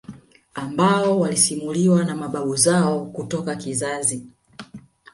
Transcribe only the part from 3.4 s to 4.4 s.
kizazi